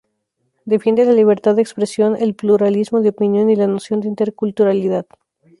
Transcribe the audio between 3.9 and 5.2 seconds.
de interculturalidad.